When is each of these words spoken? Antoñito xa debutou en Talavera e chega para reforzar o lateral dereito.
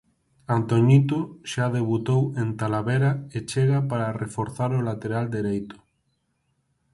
Antoñito 0.57 1.17
xa 1.51 1.65
debutou 1.77 2.21
en 2.41 2.47
Talavera 2.61 3.11
e 3.35 3.37
chega 3.51 3.79
para 3.89 4.15
reforzar 4.23 4.71
o 4.79 4.85
lateral 4.89 5.25
dereito. 5.37 5.77